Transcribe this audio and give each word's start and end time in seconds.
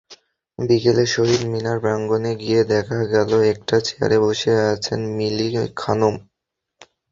বিকেলে 0.59 1.03
শহীদ 1.07 1.41
মিনার 1.51 1.77
প্রাঙ্গণে 1.83 2.31
গিয়ে 2.41 2.61
দেখা 2.73 2.99
গেল, 3.13 3.31
একটি 3.51 3.75
চেয়ারে 3.87 4.17
বসে 4.25 4.51
আছেন 4.71 4.99
মিলি 5.17 5.47
খানম। 5.77 6.15